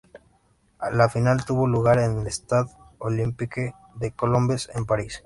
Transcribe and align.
La 0.93 1.09
final 1.09 1.45
tuvo 1.45 1.67
lugar 1.67 1.99
en 1.99 2.21
el 2.21 2.25
Stade 2.25 2.71
Olympique 2.97 3.75
de 3.93 4.09
Colombes 4.11 4.67
en 4.73 4.87
París. 4.87 5.19